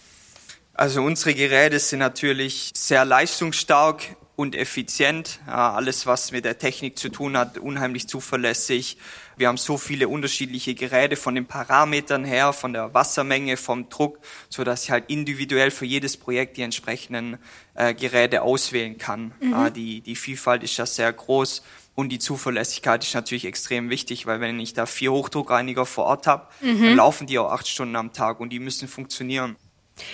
[0.73, 5.39] Also unsere Geräte sind natürlich sehr leistungsstark und effizient.
[5.47, 8.97] Ja, alles, was mit der Technik zu tun hat, unheimlich zuverlässig.
[9.37, 14.19] Wir haben so viele unterschiedliche Geräte von den Parametern her, von der Wassermenge, vom Druck,
[14.49, 17.37] so dass ich halt individuell für jedes Projekt die entsprechenden
[17.75, 19.33] äh, Geräte auswählen kann.
[19.41, 21.63] Ja, die, die Vielfalt ist ja sehr groß.
[21.95, 26.27] Und die Zuverlässigkeit ist natürlich extrem wichtig, weil wenn ich da vier Hochdruckreiniger vor Ort
[26.27, 29.55] habe, dann laufen die auch acht Stunden am Tag und die müssen funktionieren.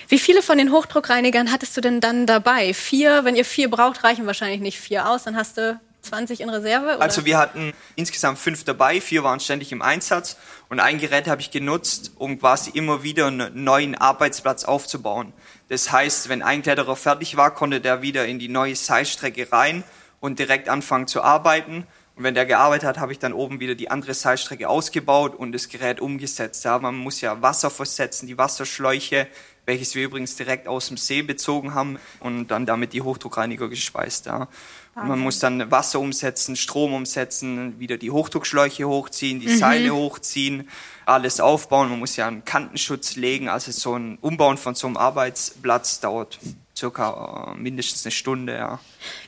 [0.08, 2.76] Wie viele von den Hochdruckreinigern hattest du denn dann dabei?
[2.76, 3.26] Vier?
[3.26, 5.24] Wenn ihr vier braucht, reichen wahrscheinlich nicht vier aus.
[5.24, 6.86] Dann hast du 20 in Reserve?
[6.86, 7.02] Oder?
[7.02, 10.38] Also wir hatten insgesamt fünf dabei, vier waren ständig im Einsatz
[10.70, 15.34] und ein Gerät habe ich genutzt, um quasi immer wieder einen neuen Arbeitsplatz aufzubauen.
[15.70, 19.84] Das heißt, wenn ein Kletterer fertig war, konnte der wieder in die neue Seilstrecke rein
[20.22, 23.76] und direkt anfangen zu arbeiten Und wenn der gearbeitet hat, habe ich dann oben wieder
[23.76, 26.64] die andere Seilstrecke ausgebaut und das Gerät umgesetzt.
[26.64, 29.28] Ja, man muss ja Wasser versetzen, die Wasserschläuche,
[29.66, 34.26] welches wir übrigens direkt aus dem See bezogen haben und dann damit die Hochdruckreiniger gespeist.
[34.26, 34.48] Ja.
[34.94, 39.58] Und man muss dann Wasser umsetzen, Strom umsetzen, wieder die Hochdruckschläuche hochziehen, die mhm.
[39.58, 40.70] Seile hochziehen,
[41.06, 41.90] alles aufbauen.
[41.90, 43.48] Man muss ja einen Kantenschutz legen.
[43.48, 46.40] Also so ein Umbauen von so einem Arbeitsplatz dauert
[46.82, 48.56] circa äh, mindestens eine Stunde.
[48.56, 48.80] Ja.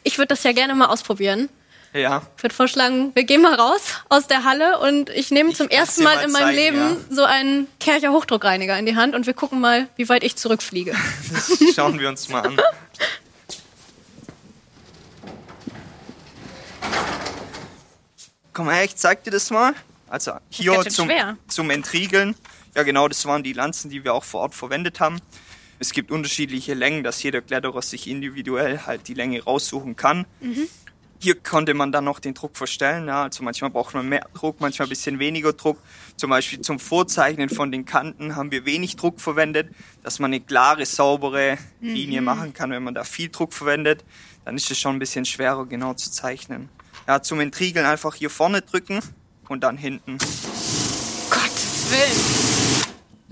[0.04, 1.50] Ich würde das ja gerne mal ausprobieren.
[1.94, 2.24] Ja.
[2.36, 6.04] Ich würde vorschlagen, wir gehen mal raus aus der Halle und ich nehme zum ersten
[6.04, 7.16] Mal, mal in meinem zeigen, Leben ja.
[7.16, 10.96] so einen Kercher Hochdruckreiniger in die Hand und wir gucken mal, wie weit ich zurückfliege.
[11.34, 12.58] Das schauen wir uns mal an.
[18.54, 19.74] Komm her, ich zeig dir das mal.
[20.10, 21.10] Also hier zum,
[21.48, 22.36] zum Entriegeln.
[22.76, 25.20] Ja genau, das waren die Lanzen, die wir auch vor Ort verwendet haben.
[25.80, 30.26] Es gibt unterschiedliche Längen, dass jeder Kletterer sich individuell halt die Länge raussuchen kann.
[30.40, 30.68] Mhm.
[31.20, 33.08] Hier konnte man dann noch den Druck verstellen.
[33.08, 33.24] Ja.
[33.24, 35.82] Also manchmal braucht man mehr Druck, manchmal ein bisschen weniger Druck.
[36.18, 39.70] Zum Beispiel zum Vorzeichnen von den Kanten haben wir wenig Druck verwendet,
[40.04, 42.26] dass man eine klare, saubere Linie mhm.
[42.26, 42.72] machen kann.
[42.72, 44.04] Wenn man da viel Druck verwendet,
[44.44, 46.70] dann ist es schon ein bisschen schwerer genau zu zeichnen.
[47.08, 49.00] Ja, zum Entriegeln einfach hier vorne drücken
[49.48, 50.18] und dann hinten.
[51.30, 52.53] Gottes Willen.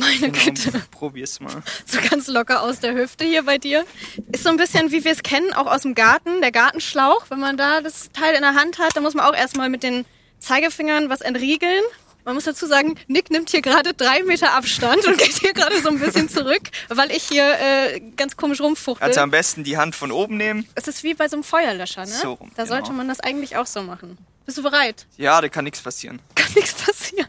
[0.01, 0.71] Meine genau, Güte.
[0.89, 1.61] Probier's mal.
[1.85, 3.85] So ganz locker aus der Hüfte hier bei dir.
[4.31, 7.25] Ist so ein bisschen, wie wir es kennen, auch aus dem Garten, der Gartenschlauch.
[7.29, 9.83] Wenn man da das Teil in der Hand hat, dann muss man auch erstmal mit
[9.83, 10.05] den
[10.39, 11.83] Zeigefingern was entriegeln.
[12.25, 15.81] Man muss dazu sagen, Nick nimmt hier gerade drei Meter Abstand und geht hier gerade
[15.81, 19.07] so ein bisschen zurück, weil ich hier äh, ganz komisch rumfuchtel.
[19.07, 20.67] Also am besten die Hand von oben nehmen.
[20.75, 22.07] Es ist wie bei so einem Feuerlöscher, ne?
[22.07, 22.75] So rum, da genau.
[22.75, 24.17] sollte man das eigentlich auch so machen.
[24.45, 25.07] Bist du bereit?
[25.17, 26.19] Ja, da kann nichts passieren.
[26.35, 27.27] Kann nichts passieren.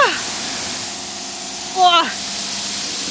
[0.00, 0.10] Ah!
[1.74, 2.02] Boah!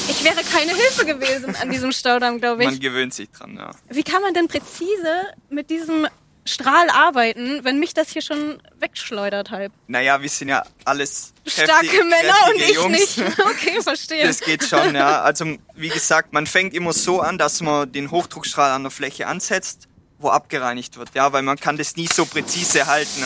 [0.08, 2.70] Ich wäre keine Hilfe gewesen an diesem Staudamm, glaube ich.
[2.70, 3.70] Man gewöhnt sich dran, ja.
[3.88, 6.08] Wie kann man denn präzise mit diesem
[6.44, 9.72] Strahl arbeiten, wenn mich das hier schon wegschleudert halb.
[9.86, 13.16] Naja, wir sind ja alles starke Männer und ich Jungs.
[13.16, 13.38] nicht.
[13.38, 14.26] Okay, verstehe.
[14.26, 15.22] Das geht schon, ja.
[15.22, 19.26] Also wie gesagt, man fängt immer so an, dass man den Hochdruckstrahl an der Fläche
[19.26, 19.86] ansetzt,
[20.18, 23.24] wo abgereinigt wird, ja, weil man kann das nie so präzise halten.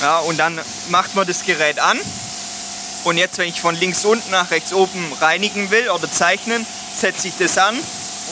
[0.00, 0.58] Ja, und dann
[0.90, 1.98] macht man das Gerät an.
[3.04, 7.28] Und jetzt, wenn ich von links unten nach rechts oben reinigen will oder zeichnen, setze
[7.28, 7.76] ich das an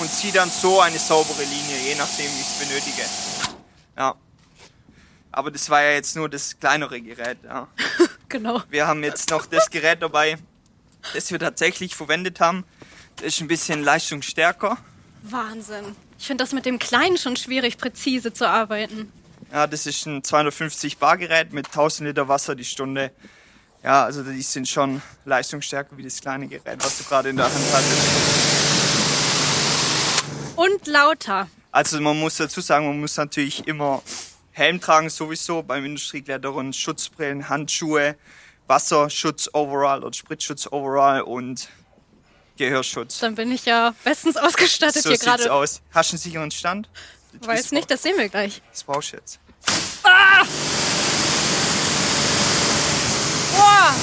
[0.00, 3.02] und ziehe dann so eine saubere Linie, je nachdem, wie ich es benötige.
[3.96, 4.14] Ja.
[5.32, 7.38] Aber das war ja jetzt nur das kleinere Gerät.
[7.44, 7.68] Ja.
[8.28, 8.62] genau.
[8.70, 10.38] Wir haben jetzt noch das Gerät dabei,
[11.14, 12.64] das wir tatsächlich verwendet haben.
[13.16, 14.78] Das ist ein bisschen leistungsstärker.
[15.22, 15.96] Wahnsinn.
[16.18, 19.12] Ich finde das mit dem Kleinen schon schwierig, präzise zu arbeiten.
[19.52, 23.12] Ja, das ist ein 250 Bar Gerät mit 1000 Liter Wasser die Stunde.
[23.86, 27.44] Ja, also die sind schon leistungsstärker wie das kleine Gerät, was du gerade in der
[27.44, 28.02] Hand hattest.
[30.56, 31.48] Und lauter.
[31.70, 34.02] Also man muss dazu sagen, man muss natürlich immer
[34.50, 38.16] Helm tragen sowieso beim Industrieklettern, Schutzbrillen, Handschuhe,
[38.66, 41.68] Wasserschutz overall oder Spritzschutz overall und
[42.56, 43.20] Gehörschutz.
[43.20, 45.44] Dann bin ich ja bestens ausgestattet so hier gerade.
[45.44, 45.80] So aus.
[45.92, 46.88] Hast du einen sicheren Stand?
[47.40, 48.62] Weiß nicht, das sehen wir gleich.
[48.72, 49.38] Das brauchst du jetzt.
[50.02, 50.44] Ah!
[53.56, 53.94] Boah!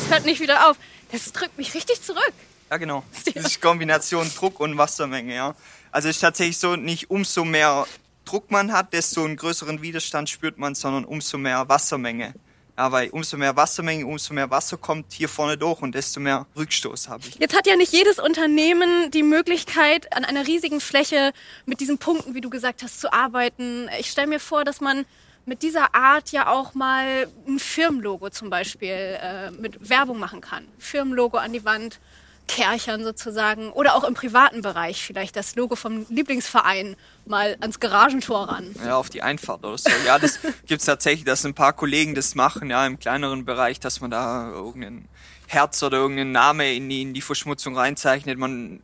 [0.00, 0.76] Das hört nicht wieder auf.
[1.10, 2.34] Das drückt mich richtig zurück.
[2.70, 3.04] Ja, genau.
[3.34, 5.54] Das ist Kombination Druck und Wassermenge, ja.
[5.90, 7.86] Also es ist tatsächlich so, nicht umso mehr
[8.24, 12.34] Druck man hat, desto einen größeren Widerstand spürt man, sondern umso mehr Wassermenge.
[12.76, 16.46] Ja, weil umso mehr Wassermenge, umso mehr Wasser kommt hier vorne durch und desto mehr
[16.56, 17.36] Rückstoß habe ich.
[17.36, 21.32] Jetzt hat ja nicht jedes Unternehmen die Möglichkeit, an einer riesigen Fläche
[21.66, 23.88] mit diesen Punkten, wie du gesagt hast, zu arbeiten.
[24.00, 25.06] Ich stelle mir vor, dass man
[25.46, 30.66] mit dieser Art ja auch mal ein Firmenlogo zum Beispiel äh, mit Werbung machen kann.
[30.78, 32.00] Firmenlogo an die Wand
[32.46, 38.48] Kärchern sozusagen oder auch im privaten Bereich vielleicht das Logo vom Lieblingsverein mal ans Garagentor
[38.48, 38.74] ran.
[38.84, 39.90] Ja, auf die Einfahrt oder so.
[40.06, 43.80] Ja, das gibt es tatsächlich, dass ein paar Kollegen das machen, ja, im kleineren Bereich,
[43.80, 45.08] dass man da irgendein
[45.46, 48.38] Herz oder irgendeinen Name in die, in die Verschmutzung reinzeichnet.
[48.38, 48.82] Man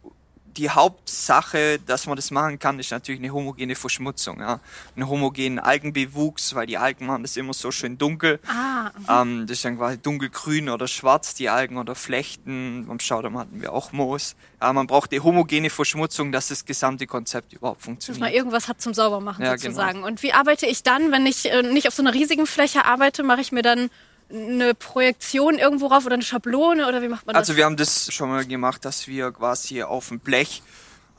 [0.61, 4.41] die Hauptsache, dass man das machen kann, ist natürlich eine homogene Verschmutzung.
[4.41, 4.61] Ja.
[4.95, 8.41] Einen homogenen Algenbewuchs, weil die Algen machen das immer so schön dunkel.
[8.47, 8.91] Ah,
[9.23, 12.85] ähm, das ist dann quasi dunkelgrün oder schwarz, die Algen oder Flechten.
[12.87, 14.37] Beim Staudamm hatten wir auch Moos.
[14.61, 18.21] Ja, man braucht eine homogene Verschmutzung, dass das gesamte Konzept überhaupt funktioniert.
[18.21, 19.95] Dass man irgendwas hat zum Saubermachen ja, sozusagen.
[19.95, 20.07] Genau.
[20.09, 23.23] Und wie arbeite ich dann, wenn ich äh, nicht auf so einer riesigen Fläche arbeite,
[23.23, 23.89] mache ich mir dann
[24.33, 27.41] eine Projektion irgendwo rauf oder eine Schablone oder wie macht man das?
[27.41, 30.63] Also wir haben das schon mal gemacht, dass wir quasi auf dem Blech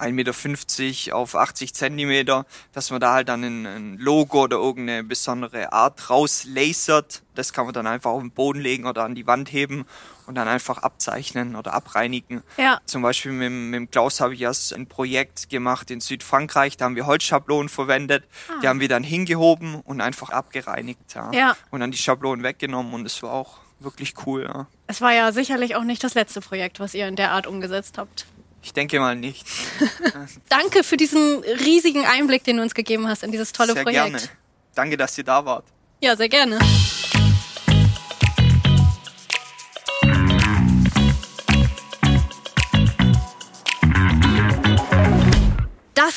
[0.02, 5.04] 1,50 Meter auf 80 Zentimeter, dass man da halt dann ein, ein Logo oder irgendeine
[5.04, 7.24] besondere Art rauslasert.
[7.36, 9.86] Das kann man dann einfach auf den Boden legen oder an die Wand heben
[10.26, 12.42] und dann einfach abzeichnen oder abreinigen.
[12.58, 12.80] Ja.
[12.86, 16.86] Zum Beispiel mit, mit dem Klaus habe ich erst ein Projekt gemacht in Südfrankreich, da
[16.86, 18.24] haben wir Holzschablonen verwendet,
[18.62, 21.16] die haben wir dann hingehoben und einfach abgereinigt.
[21.16, 21.32] Ja.
[21.34, 21.58] Ja.
[21.70, 24.44] Und dann die Schablonen weggenommen und es war auch wirklich cool.
[24.44, 24.68] Ja.
[24.88, 27.98] Es war ja sicherlich auch nicht das letzte Projekt, was ihr in der Art umgesetzt
[27.98, 28.26] habt.
[28.64, 29.46] Ich denke mal nicht.
[30.50, 34.04] Danke für diesen riesigen Einblick, den du uns gegeben hast in dieses tolle Sehr Projekt.
[34.06, 34.22] gerne.
[34.76, 35.66] Danke, dass ihr da wart.
[36.00, 36.60] Ja, sehr gerne.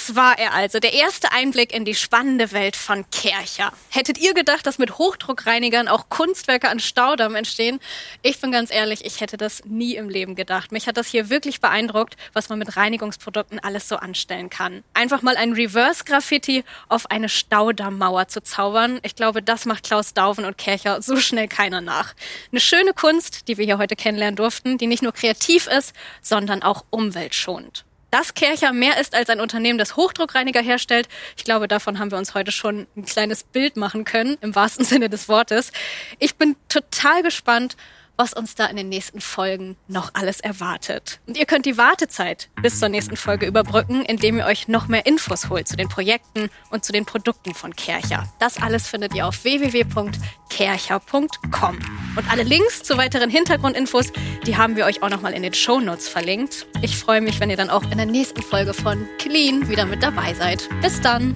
[0.07, 3.73] Das war er also, der erste Einblick in die spannende Welt von Kercher.
[3.89, 7.81] Hättet ihr gedacht, dass mit Hochdruckreinigern auch Kunstwerke an Staudamm entstehen?
[8.21, 10.73] Ich bin ganz ehrlich, ich hätte das nie im Leben gedacht.
[10.73, 14.85] Mich hat das hier wirklich beeindruckt, was man mit Reinigungsprodukten alles so anstellen kann.
[14.93, 20.45] Einfach mal ein Reverse-Graffiti auf eine Staudammmauer zu zaubern, ich glaube, das macht Klaus Dauven
[20.45, 22.13] und Kercher so schnell keiner nach.
[22.53, 26.63] Eine schöne Kunst, die wir hier heute kennenlernen durften, die nicht nur kreativ ist, sondern
[26.63, 27.87] auch umweltschonend.
[28.15, 32.19] Dass Kercher mehr ist als ein Unternehmen, das Hochdruckreiniger herstellt, ich glaube, davon haben wir
[32.19, 35.73] uns heute schon ein kleines Bild machen können, im wahrsten Sinne des Wortes.
[36.21, 37.77] Ich bin total gespannt,
[38.17, 41.19] was uns da in den nächsten Folgen noch alles erwartet.
[41.27, 45.07] Und ihr könnt die Wartezeit bis zur nächsten Folge überbrücken, indem ihr euch noch mehr
[45.07, 48.33] Infos holt zu den Projekten und zu den Produkten von Kercher.
[48.39, 51.79] Das alles findet ihr auf www.kercher.com.
[52.17, 54.13] Und alle Links zu weiteren Hintergrundinfos,
[54.47, 56.67] die haben wir euch auch nochmal in den Show Notes verlinkt.
[56.83, 60.03] Ich freue mich, wenn ihr dann auch in der nächsten Folge von Clean wieder mit
[60.03, 60.69] dabei seid.
[60.81, 61.35] Bis dann!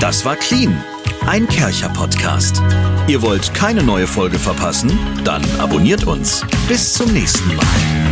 [0.00, 0.82] Das war Clean,
[1.26, 2.62] ein Kercher-Podcast.
[3.08, 4.98] Ihr wollt keine neue Folge verpassen?
[5.24, 6.44] Dann abonniert uns.
[6.68, 8.03] Bis zum nächsten Mal.